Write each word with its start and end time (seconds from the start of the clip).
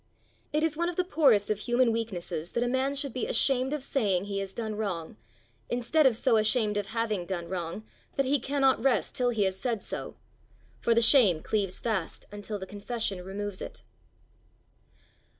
It 0.51 0.63
is 0.63 0.75
one 0.75 0.89
of 0.89 0.95
the 0.95 1.03
poorest 1.03 1.51
of 1.51 1.59
human 1.59 1.91
weaknesses 1.91 2.53
that 2.53 2.63
a 2.63 2.67
man 2.67 2.95
should 2.95 3.13
be 3.13 3.27
ashamed 3.27 3.71
of 3.71 3.83
saying 3.83 4.25
he 4.25 4.39
has 4.39 4.51
done 4.51 4.73
wrong, 4.73 5.15
instead 5.69 6.07
of 6.07 6.17
so 6.17 6.37
ashamed 6.37 6.75
of 6.75 6.87
having 6.87 7.23
done 7.27 7.47
wrong 7.47 7.83
that 8.15 8.25
he 8.25 8.39
cannot 8.39 8.81
rest 8.83 9.13
till 9.13 9.29
he 9.29 9.43
has 9.43 9.59
said 9.59 9.83
so; 9.83 10.15
for 10.79 10.95
the 10.95 11.03
shame 11.03 11.43
cleaves 11.43 11.79
fast 11.79 12.25
until 12.31 12.57
the 12.57 12.65
confession 12.65 13.23
removes 13.23 13.61
it. 13.61 13.83